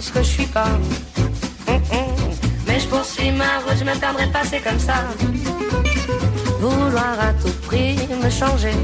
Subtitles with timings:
[0.00, 0.72] ce que je suis pas.
[1.68, 2.30] Hum, hum.
[2.66, 5.04] Mais je poursuis ma route, je me perdrai pas, c'est comme ça.
[6.60, 8.74] Vouloir à tout prix me changer.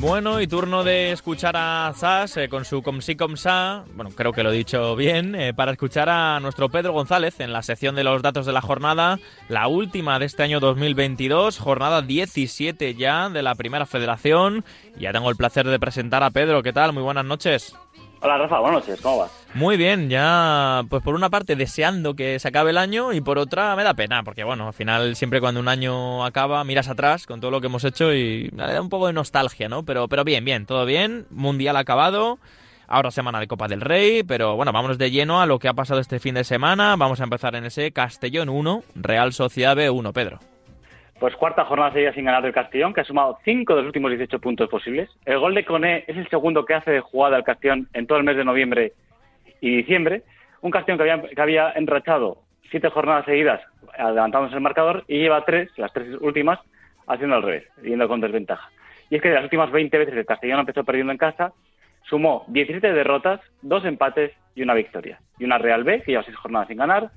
[0.00, 4.10] Bueno, y turno de escuchar a Zas eh, con su Com si Com sa, bueno,
[4.14, 7.64] creo que lo he dicho bien, eh, para escuchar a nuestro Pedro González en la
[7.64, 9.18] sección de los datos de la jornada,
[9.48, 14.64] la última de este año 2022, jornada 17 ya de la Primera Federación.
[14.96, 16.92] Ya tengo el placer de presentar a Pedro, ¿qué tal?
[16.92, 17.74] Muy buenas noches.
[18.20, 19.46] Hola Rafa, buenas noches, ¿cómo vas?
[19.54, 23.38] Muy bien, ya pues por una parte deseando que se acabe el año y por
[23.38, 27.26] otra me da pena, porque bueno, al final siempre cuando un año acaba miras atrás
[27.26, 29.84] con todo lo que hemos hecho y da un poco de nostalgia, ¿no?
[29.84, 32.40] Pero, pero bien, bien, todo bien, mundial acabado,
[32.88, 35.74] ahora semana de Copa del Rey, pero bueno, vámonos de lleno a lo que ha
[35.74, 40.12] pasado este fin de semana, vamos a empezar en ese Castellón 1, Real Sociedad B1,
[40.12, 40.40] Pedro.
[41.18, 44.10] Pues cuarta jornada seguida sin ganar del Castellón, que ha sumado 5 de los últimos
[44.10, 45.10] 18 puntos posibles.
[45.24, 48.18] El gol de Coné es el segundo que hace de jugada al Castellón en todo
[48.18, 48.92] el mes de noviembre
[49.60, 50.22] y diciembre.
[50.60, 52.38] Un Castellón que había, que había enrachado
[52.70, 53.60] siete jornadas seguidas
[53.98, 56.60] adelantándose el marcador y lleva tres, las tres últimas,
[57.08, 58.70] haciendo al revés, yendo con desventaja.
[59.10, 61.52] Y es que de las últimas 20 veces el Castellón empezó perdiendo en casa,
[62.04, 65.18] sumó 17 derrotas, dos empates y una victoria.
[65.38, 67.10] Y una Real B, que lleva seis jornadas sin ganar,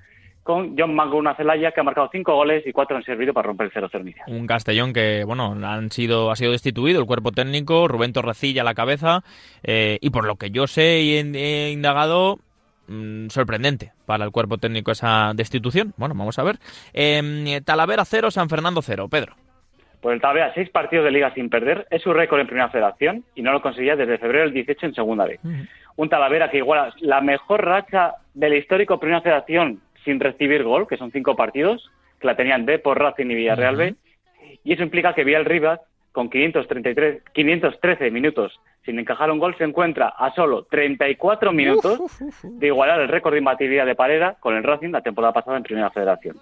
[0.43, 3.67] con John Maguna Celaya, que ha marcado cinco goles y cuatro han servido para romper
[3.67, 4.25] el 0-0 inicial.
[4.27, 8.65] Un Castellón que, bueno, han sido, ha sido destituido el cuerpo técnico, Rubén Torrecilla a
[8.65, 9.23] la cabeza,
[9.63, 12.39] eh, y por lo que yo sé y he, he indagado,
[12.87, 15.93] mmm, sorprendente para el cuerpo técnico esa destitución.
[15.97, 16.57] Bueno, vamos a ver.
[16.93, 19.35] Eh, Talavera 0, San Fernando 0, Pedro.
[20.01, 23.23] Pues el Talavera, seis partidos de liga sin perder, es su récord en Primera Federación
[23.35, 25.39] y no lo conseguía desde febrero del 18 en Segunda B.
[25.43, 25.67] Uh -huh.
[25.97, 30.97] Un Talavera que iguala la mejor racha del histórico Primera Federación sin recibir gol, que
[30.97, 33.95] son cinco partidos, que la tenían B por Racing y Villarreal B,
[34.63, 35.79] y eso implica que Villarreal Rivas,
[36.11, 41.99] con 533, 513 minutos sin encajar un gol, se encuentra a solo 34 minutos
[42.43, 45.63] de igualar el récord de imbatibilidad de Parera con el Racing la temporada pasada en
[45.63, 46.37] Primera Federación.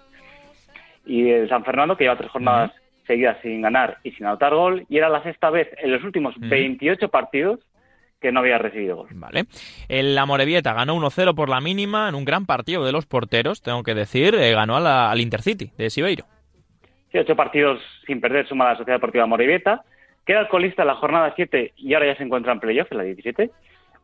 [1.04, 2.72] Y el San Fernando, que lleva tres jornadas
[3.06, 6.34] seguidas sin ganar y sin anotar gol, y era la sexta vez en los últimos
[6.38, 7.60] 28 partidos
[8.20, 9.08] que no había recibido gol.
[9.12, 9.44] Vale.
[9.88, 13.82] El Amorebieta ganó 1-0 por la mínima en un gran partido de los porteros, tengo
[13.82, 16.26] que decir, eh, ganó a la, al Intercity de Sibeiro.
[17.10, 19.82] Sí, ocho partidos sin perder suma la Sociedad Deportiva Amorebieta.
[20.24, 23.04] Queda alcoholista en la jornada 7 y ahora ya se encuentra en playoff, en la
[23.04, 23.50] 17.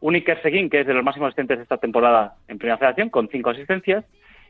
[0.00, 3.10] Un Iker Seguín, que es de los máximos asistentes de esta temporada en Primera Federación,
[3.10, 4.04] con cinco asistencias.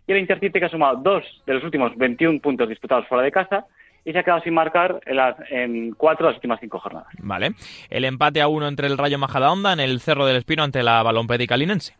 [0.06, 3.32] Y el Intercity, que ha sumado dos de los últimos 21 puntos disputados fuera de
[3.32, 3.66] casa
[4.06, 7.08] y se ha quedado sin marcar en, las, en cuatro de las últimas cinco jornadas.
[7.18, 7.50] Vale.
[7.90, 11.02] El empate a uno entre el Rayo Majadahonda en el Cerro del Espino ante la
[11.02, 11.96] Balompédica Linense.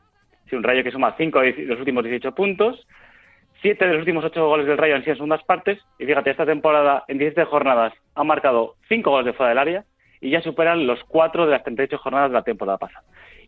[0.48, 2.86] Sí, un Rayo que suma cinco de los últimos 18 puntos.
[3.60, 5.80] Siete de los últimos ocho goles del Rayo han sido en segundas partes.
[5.98, 9.84] Y fíjate, esta temporada, en 17 jornadas, ha marcado cinco goles de fuera del área
[10.20, 13.02] y ya superan los cuatro de las 38 jornadas de la temporada pasada.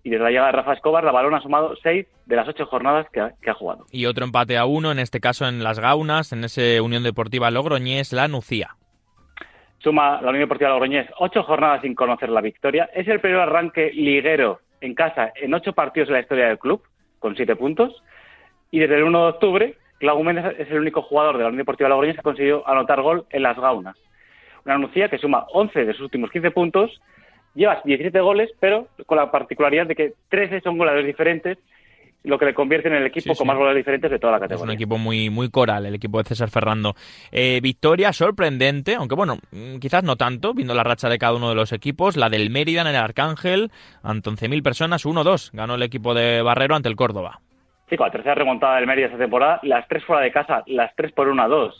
[0.08, 2.64] Y desde la llegada de Rafa Escobar, la Balón ha sumado seis de las ocho
[2.64, 3.84] jornadas que ha, que ha, jugado.
[3.92, 7.50] Y otro empate a uno, en este caso en Las Gaunas, en ese Unión Deportiva
[7.50, 8.70] Logroñés, la Nucía.
[9.80, 12.88] Suma la Unión Deportiva Logroñés ocho jornadas sin conocer la victoria.
[12.94, 16.82] Es el primer arranque liguero en casa en ocho partidos de la historia del club,
[17.18, 18.02] con siete puntos.
[18.70, 21.58] Y desde el 1 de octubre, Clau Méndez es el único jugador de la Unión
[21.58, 23.96] Deportiva Logroñés que ha conseguido anotar gol en Las Gaunas.
[24.64, 26.98] Una Nucía que suma 11 de sus últimos 15 puntos
[27.54, 31.58] lleva 17 goles, pero con la particularidad de que 13 son goleadores diferentes,
[32.24, 34.40] lo que le convierte en el equipo sí, con más goleadores diferentes de toda la
[34.40, 34.64] categoría.
[34.64, 36.94] Es un equipo muy, muy coral, el equipo de César Ferrando.
[37.30, 39.38] Eh, victoria sorprendente, aunque bueno,
[39.80, 42.82] quizás no tanto, viendo la racha de cada uno de los equipos, la del Mérida
[42.82, 43.70] en el Arcángel,
[44.02, 47.40] ante 11.000 personas, 1-2, ganó el equipo de Barrero ante el Córdoba.
[47.88, 50.94] Sí, con la tercera remontada del Mérida esta temporada, las tres fuera de casa, las
[50.94, 51.72] tres por 1-2.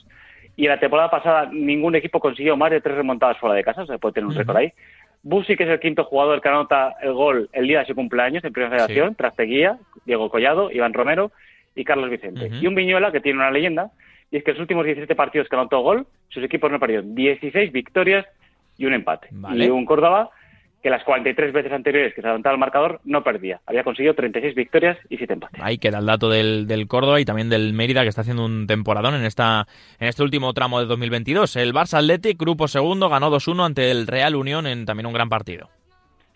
[0.57, 3.87] Y la temporada pasada ningún equipo consiguió más de tres remontadas fuera de casa, o
[3.87, 4.73] sea, puede tener un récord ahí.
[5.23, 8.45] Busi, que es el quinto jugador que anota el gol el día de su cumpleaños
[8.45, 9.15] en Primera Federación, sí.
[9.17, 11.33] tras Teguía, Diego Collado, Iván Romero
[11.75, 12.47] y Carlos Vicente.
[12.47, 12.63] Uh -huh.
[12.63, 13.91] Y un Viñuela que tiene una leyenda,
[14.31, 17.15] y es que en los últimos 17 partidos que anotó gol, sus equipos no perdieron
[17.15, 18.27] 16 victorias
[18.77, 19.29] y un empate.
[19.33, 19.65] Vale.
[19.65, 20.31] Y un Córdoba
[20.83, 23.61] que las 43 veces anteriores que se levantaba el marcador no perdía.
[23.67, 25.61] Había conseguido 36 victorias y 7 empates.
[25.63, 28.67] Ahí queda el dato del, del, Córdoba y también del Mérida que está haciendo un
[28.67, 29.67] temporadón en esta
[29.99, 31.57] en este último tramo de 2022.
[31.57, 35.29] El Barça Athletic, grupo segundo, ganó 2-1 ante el Real Unión en también un gran
[35.29, 35.69] partido.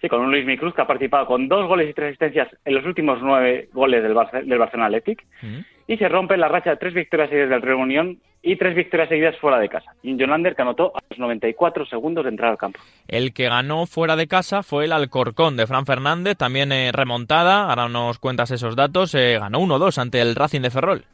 [0.00, 2.74] Sí, con un Luis Micruz que ha participado con dos goles y tres asistencias en
[2.74, 5.24] los últimos nueve goles del, Barça, del Barcelona Athletic.
[5.42, 5.64] Uh -huh.
[5.86, 9.08] Y se rompe la racha de tres victorias seguidas del Real Unión y tres victorias
[9.08, 9.94] seguidas fuera de casa.
[10.02, 12.80] Jolander que anotó a los 94 segundos de entrar al campo.
[13.06, 17.68] El que ganó fuera de casa fue el Alcorcón de Fran Fernández, también eh, remontada,
[17.68, 21.04] ahora nos cuentas esos datos, eh, ganó 1-2 ante el Racing de Ferrol.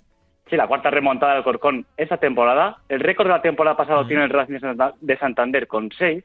[0.49, 2.79] Sí, la cuarta remontada del Alcorcón esta temporada.
[2.89, 4.09] El récord de la temporada pasada uh -huh.
[4.09, 4.61] tiene el Racing
[5.01, 6.25] de Santander con 6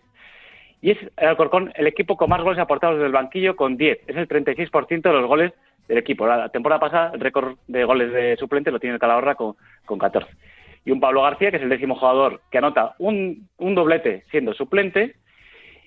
[0.81, 3.99] y es el Alcorcón el equipo con más goles aportados desde el banquillo con 10.
[4.07, 5.53] Es el 36% de los goles
[5.87, 6.27] del equipo.
[6.27, 9.99] La temporada pasada, el récord de goles de suplente lo tiene el Calahorra con, con
[9.99, 10.31] 14.
[10.85, 14.53] Y un Pablo García, que es el décimo jugador que anota un, un doblete siendo
[14.53, 15.15] suplente,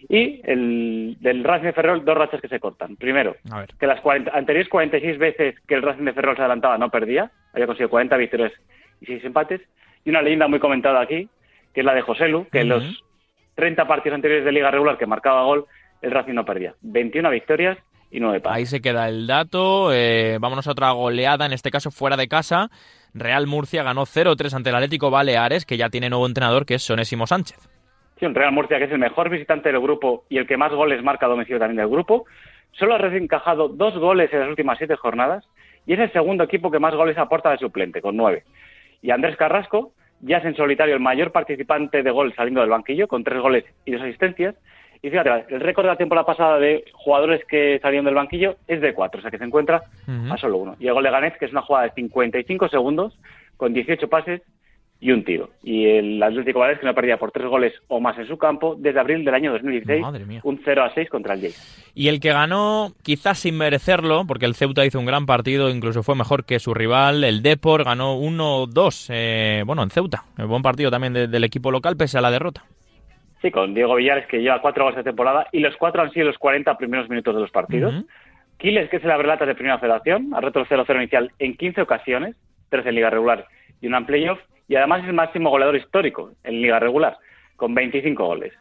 [0.09, 2.97] y el del Racing de Ferrol dos rachas que se cortan.
[2.97, 3.37] Primero,
[3.79, 7.31] que las 40, anteriores 46 veces que el Racing de Ferrol se adelantaba no perdía,
[7.53, 8.53] había conseguido 40 victorias
[9.01, 9.61] y 6 empates,
[10.05, 11.29] y una leyenda muy comentada aquí,
[11.75, 13.05] que es la de José Lu, que en los
[13.57, 15.67] 30 partidos anteriores de liga regular que marcaba gol,
[16.03, 16.75] el Racing no perdía.
[16.83, 17.79] 21 victorias
[18.11, 18.57] y 9 empates.
[18.57, 19.93] Ahí se queda el dato.
[19.93, 22.71] Eh, vámonos a otra goleada, en este caso fuera de casa.
[23.15, 26.83] Real Murcia ganó 0-3 ante el Atlético Baleares, que ya tiene nuevo entrenador, que es
[26.83, 27.59] Sonésimo Sánchez.
[28.19, 30.73] Sí, un Real Murcia que es el mejor visitante del grupo y el que más
[30.73, 32.25] goles marca a domicilio también del grupo.
[32.73, 35.45] Solo ha encajado dos goles en las últimas siete jornadas
[35.87, 38.45] y es el segundo equipo que más goles aporta de suplente, con nueve.
[39.03, 43.09] Y Andrés Carrasco ya es en solitario el mayor participante de goles saliendo del banquillo,
[43.09, 44.55] con tres goles y dos asistencias.
[45.03, 48.81] Y fíjate, el récord de la temporada pasada de jugadores que salieron del banquillo es
[48.81, 49.83] de cuatro, o sea que se encuentra
[50.31, 50.77] a solo uno.
[50.79, 53.19] Y el gol de que es una jugada de 55 segundos,
[53.57, 54.43] con 18 pases
[55.01, 55.51] y un tiro.
[55.63, 58.77] Y el Atlético Valles que no perdía por tres goles o más en su campo
[58.79, 60.05] desde abril del año 2016,
[60.43, 61.57] un 0 a 6 contra el Lleida.
[61.95, 66.03] Y el que ganó, quizás sin merecerlo, porque el Ceuta hizo un gran partido, incluso
[66.03, 70.25] fue mejor que su rival, el Depor ganó 1-2, eh, bueno, en Ceuta.
[70.39, 72.65] Un buen partido también del equipo local, pese a la derrota.
[73.47, 76.27] Sí, con Diego Villares, que lleva cuatro goles de temporada, y los cuatro han sido
[76.27, 77.95] los 40 primeros minutos de los partidos.
[78.57, 81.83] Quiles, que es el abrelata de primera federación, ha roto el 0-0 inicial en 15
[81.83, 82.35] ocasiones,
[82.71, 83.47] tres en liga regular
[83.81, 87.19] y una en playoff, y además es el máximo goleador histórico en liga regular,
[87.55, 88.53] con 25 goles.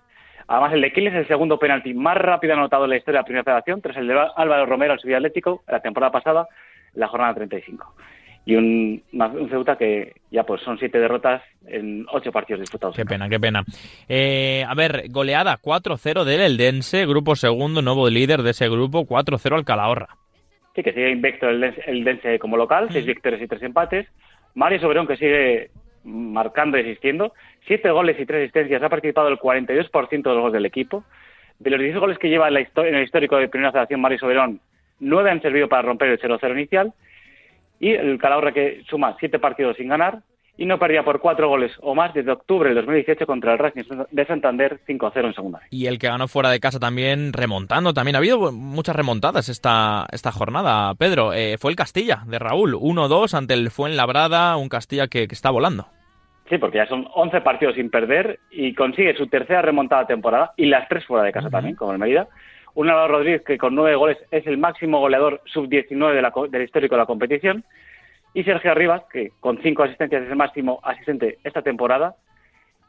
[0.47, 3.21] Además, el de Kiel es el segundo penalti más rápido anotado en la historia de
[3.23, 6.47] la Primera Federación, tras el de Álvaro Romero al Sevilla Atlético la temporada pasada,
[6.93, 7.91] la jornada 35.
[8.45, 12.95] Y un, un, Ceuta que ya pues son siete derrotas en ocho partidos disputados.
[12.95, 13.63] Qué pena, qué pena.
[14.07, 19.55] Eh, a ver, goleada 4-0 del Eldense, grupo segundo, nuevo líder de ese grupo, 4-0
[19.55, 20.09] al Calahorra.
[20.75, 24.07] Sí, que sigue invicto el Eldense como local, seis victorias y tres empates.
[24.53, 25.71] Mario Soberón, que sigue
[26.03, 27.33] marcando y asistiendo.
[27.67, 28.81] Siete goles y tres asistencias.
[28.81, 31.03] Ha participado el 42% de los goles del equipo.
[31.59, 34.59] De los 10 goles que lleva en, el histórico de Primera Federación Mario Soberón,
[34.99, 36.93] nueve han servido para romper el 0-0 inicial.
[37.79, 40.21] Y el Calahorra que suma siete partidos sin ganar
[40.57, 43.83] y no perdía por cuatro goles o más desde octubre del 2018 contra el Racing
[44.09, 45.59] de Santander 5-0 en segunda.
[45.69, 47.93] Y el que ganó fuera de casa también remontando.
[47.93, 51.33] También ha habido muchas remontadas esta, esta jornada, Pedro.
[51.33, 55.49] Eh, fue el Castilla de Raúl, 1-2 ante el Fuenlabrada, un Castilla que, que está
[55.49, 55.87] volando.
[56.49, 60.67] Sí, porque ya son 11 partidos sin perder y consigue su tercera remontada temporada y
[60.67, 62.27] las tres fuera de casa también, como el Mérida.
[62.75, 66.99] Un Álvaro Rodríguez que con nueve goles es el máximo goleador sub-19 del histórico de
[66.99, 67.63] la competición.
[68.33, 72.15] Y Sergio Arribas, que con cinco asistencias es el máximo asistente esta temporada.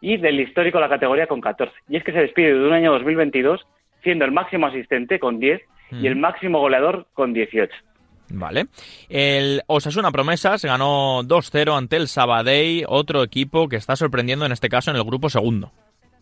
[0.00, 1.72] Y del histórico de la categoría con 14.
[1.88, 3.66] Y es que se despide de un año 2022
[4.02, 5.62] siendo el máximo asistente con 10
[5.92, 7.72] y el máximo goleador con 18.
[8.30, 8.66] Vale.
[9.08, 14.68] El Osasuna Promesas ganó 2-0 ante el Sabadell, otro equipo que está sorprendiendo en este
[14.68, 15.70] caso en el grupo segundo.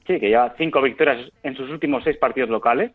[0.06, 2.92] Sí, que lleva cinco victorias en sus últimos seis partidos locales.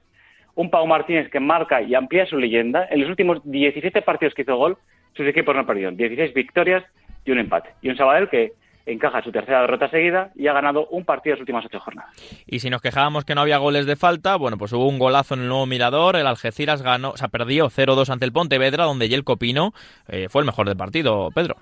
[0.60, 2.86] Un Pau Martínez que marca y amplía su leyenda.
[2.92, 4.78] En los últimos 17 partidos que hizo gol,
[5.16, 5.96] sus equipos no perdieron.
[5.96, 6.84] 16 victorias
[7.24, 7.70] y un empate.
[7.82, 8.52] Y un Sabadell que
[8.86, 12.44] encaja su tercera derrota seguida y ha ganado un partido en las últimas ocho jornadas.
[12.46, 15.36] Y si nos quejábamos que no había goles de falta, bueno, pues hubo un golazo
[15.36, 19.08] en el nuevo Mirador, el Algeciras ganó, o sea, perdió 0-2 ante el Pontevedra, donde
[19.08, 19.72] Yelko Pino
[20.10, 21.56] eh, fue el mejor del partido, Pedro.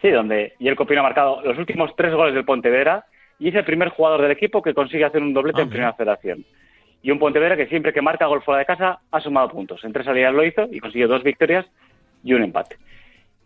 [0.00, 3.06] Sí, donde Yelko Pino ha marcado los últimos tres goles del Pontevedra
[3.40, 5.92] y es el primer jugador del equipo que consigue hacer un doblete ah, en primera
[5.94, 6.44] federación.
[7.02, 9.82] Y un Pontevedra que siempre que marca gol fuera de casa ha sumado puntos.
[9.84, 11.66] En tres salidas lo hizo y consiguió dos victorias
[12.22, 12.76] y un empate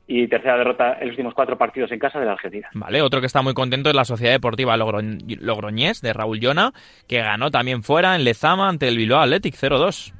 [0.06, 2.68] y tercera derrota en los últimos cuatro partidos en casa de la Argentina.
[2.74, 6.72] Vale, otro que está muy contento es la Sociedad Deportiva Logroñés de Raúl Llona,
[7.08, 10.12] que ganó también fuera en Lezama ante el Bilbao Athletic 0-2.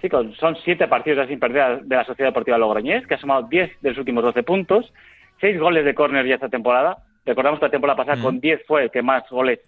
[0.00, 0.08] Sí,
[0.38, 3.88] son siete partidos sin perder de la Sociedad Deportiva Logroñés, que ha sumado 10 de
[3.90, 4.92] los últimos 12 puntos,
[5.40, 6.98] seis goles de córner ya esta temporada.
[7.26, 9.58] Recordamos que la temporada pasada con 10 fue el que más goles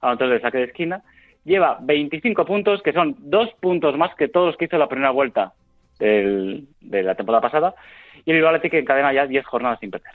[0.00, 1.02] anotó de saque de esquina.
[1.44, 5.10] Lleva 25 puntos, que son dos puntos más que todos los que hizo la primera
[5.10, 5.52] vuelta
[5.98, 7.74] de la temporada pasada
[8.24, 10.12] y el Bilbao que encadena ya 10 jornadas sin perder.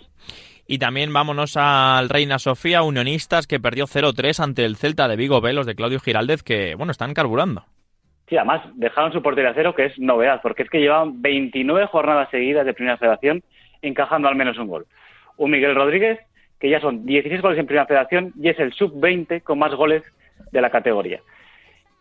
[0.67, 5.41] Y también vámonos al Reina Sofía, Unionistas, que perdió 0-3 ante el Celta de Vigo
[5.41, 7.65] Velos de Claudio Giraldez, que, bueno, están carburando.
[8.27, 12.29] Sí, además dejaron su portería cero, que es novedad, porque es que llevaban 29 jornadas
[12.31, 13.43] seguidas de Primera Federación
[13.83, 14.87] encajando al menos un gol.
[15.37, 16.19] Un Miguel Rodríguez,
[16.59, 20.03] que ya son 16 goles en Primera Federación y es el sub-20 con más goles
[20.51, 21.21] de la categoría.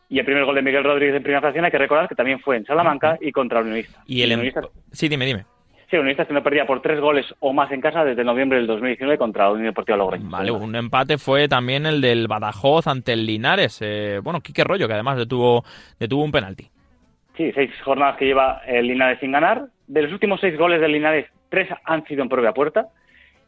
[0.08, 2.40] Y el primer gol de Miguel Rodríguez en Primera Federación hay que recordar que también
[2.40, 4.02] fue en Salamanca y contra el Unionista.
[4.06, 4.62] Y el, Unionista...
[4.92, 5.44] Sí, dime, dime.
[5.90, 8.66] Sí, Unionistas que no perdía por tres goles o más en casa desde noviembre del
[8.66, 10.28] 2019 contra Unión Deportiva Logroño.
[10.28, 13.80] Vale, un empate fue también el del Badajoz ante el Linares.
[13.80, 15.64] Eh, bueno, Quique Rollo, que además detuvo,
[15.98, 16.68] detuvo un penalti.
[17.36, 20.92] Sí, seis jornadas que lleva el Linares sin ganar de los últimos seis goles del
[20.92, 22.88] Linares, tres han sido en propia puerta.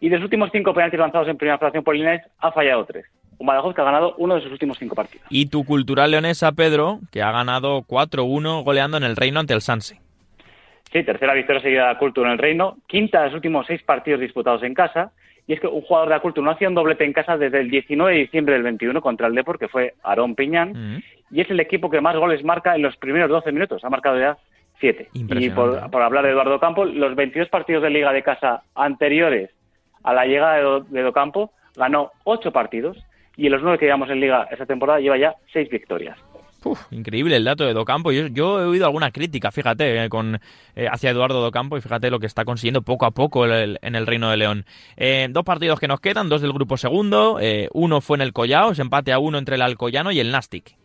[0.00, 3.06] Y de los últimos cinco penaltis lanzados en primera fracción por Linares, ha fallado tres.
[3.38, 5.26] Un Badajoz que ha ganado uno de sus últimos cinco partidos.
[5.30, 9.60] Y tu cultural leonesa, Pedro, que ha ganado 4-1 goleando en el Reino ante el
[9.60, 10.00] Sanse.
[10.92, 14.20] Sí, tercera victoria seguida de Cultura en el Reino, quinta de los últimos seis partidos
[14.20, 15.12] disputados en casa.
[15.46, 17.70] Y es que un jugador de Cultura no hacía un doblete en casa desde el
[17.70, 20.72] 19 de diciembre del 21 contra el Depor, que fue Aarón Piñán.
[20.72, 21.02] Mm.
[21.30, 23.84] Y es el equipo que más goles marca en los primeros 12 minutos.
[23.84, 24.38] Ha marcado ya
[24.80, 25.08] siete.
[25.12, 29.50] Y por, hablar de Eduardo Campo, los 22 partidos de Liga de Casa anteriores
[30.02, 32.96] a la llegada de, de Docampo, ganó ocho partidos
[33.36, 36.18] y en los nueve que llevamos en Liga esa temporada lleva ya seis victorias.
[36.90, 38.12] increíble el dato de Docampo.
[38.12, 40.38] Yo, yo he oído alguna crítica, fíjate, eh, con
[40.74, 44.06] eh, hacia Eduardo Docampo y fíjate lo que está consiguiendo poco a poco en el
[44.06, 44.64] Reino de León.
[44.96, 47.38] Eh, dos partidos que nos quedan, dos del grupo segundo.
[47.72, 50.76] uno fue en el Collao, se empate a uno entre el Alcoyano y el Nastic.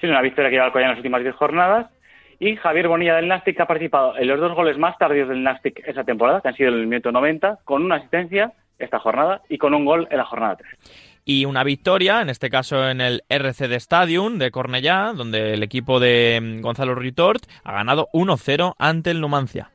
[0.00, 1.90] Sí, una victoria que lleva el Alcoyano en las últimas diez jornadas.
[2.38, 5.80] Y Javier Bonilla del Nastic ha participado en los dos goles más tardíos del Nastic
[5.86, 9.58] esa temporada, que han sido en el minuto 90, con una asistencia esta jornada y
[9.58, 13.22] con un gol en la jornada 3 y una victoria, en este caso en el
[13.28, 19.10] RCD Stadium de Cornellá, donde el equipo de mm, Gonzalo Ritort ha ganado 1-0 ante
[19.10, 19.70] el Numancia.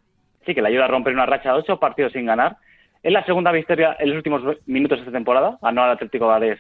[0.46, 2.58] Sí, que le ayuda a romper una racha de ocho partidos sin ganar.
[3.04, 6.60] Es la segunda victoria en los últimos minutos de esta temporada, ganó al Atlético Valés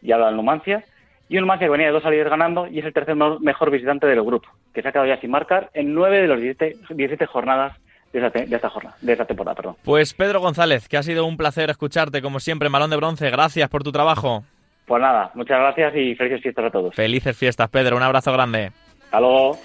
[0.00, 0.84] y al Numancia.
[1.28, 4.06] Y un Numancia que venía de dos salidas ganando y es el tercer mejor visitante
[4.06, 7.76] del grupo, que se ha quedado ya sin marcar en nueve de los 17, jornadas
[8.12, 9.54] de esta, jornada, de esta temporada.
[9.54, 9.76] Perdón.
[9.84, 13.30] Pues Pedro González, que ha sido un placer escucharte como siempre, Malón de Bronce.
[13.30, 14.44] Gracias por tu trabajo.
[14.86, 16.94] Pues nada, muchas gracias y felices fiestas a todos.
[16.94, 17.96] Felices fiestas, Pedro.
[17.96, 18.72] Un abrazo grande.
[19.04, 19.58] Hasta luego.